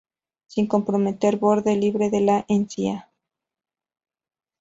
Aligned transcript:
Sin 0.47 0.65
comprometer 0.65 1.37
borde 1.37 1.75
libre 1.75 2.09
de 2.09 2.21
la 2.21 2.43
encía. 2.47 3.11